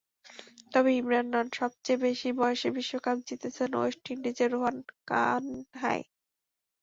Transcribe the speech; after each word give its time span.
তবে 0.73 0.89
ইমরান 0.95 1.27
নন, 1.33 1.47
সবচেয়ে 1.59 2.03
বেশি 2.05 2.29
বয়সে 2.39 2.69
বিশ্বকাপ 2.77 3.17
জিতেছেন 3.27 3.69
ওয়েস্ট 3.75 4.03
ইন্ডিজের 4.13 4.49
রোহান 4.53 4.77
কানহাই। 5.09 6.01